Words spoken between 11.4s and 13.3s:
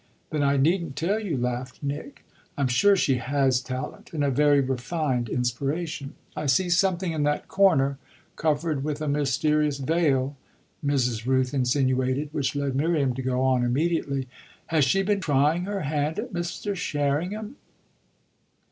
insinuated; which led Miriam to